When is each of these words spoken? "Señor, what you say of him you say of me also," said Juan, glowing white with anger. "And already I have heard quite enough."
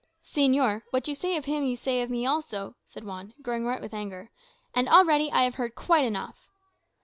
"Señor, 0.23 0.81
what 0.89 1.07
you 1.07 1.13
say 1.13 1.37
of 1.37 1.45
him 1.45 1.63
you 1.63 1.75
say 1.75 2.01
of 2.01 2.09
me 2.09 2.25
also," 2.25 2.73
said 2.83 3.03
Juan, 3.03 3.35
glowing 3.43 3.65
white 3.65 3.81
with 3.81 3.93
anger. 3.93 4.31
"And 4.73 4.89
already 4.89 5.31
I 5.31 5.43
have 5.43 5.53
heard 5.61 5.75
quite 5.75 6.05
enough." 6.05 6.49